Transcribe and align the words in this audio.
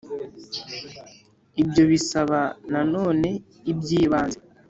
ibyo 1.61 1.83
bisaba 1.91 2.39
na 2.71 2.81
none 2.93 3.29
iby'ibanze: 3.71 4.39